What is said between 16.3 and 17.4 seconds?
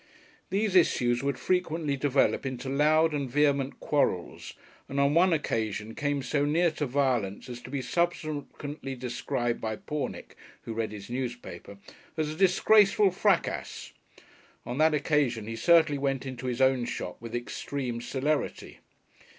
his own shop with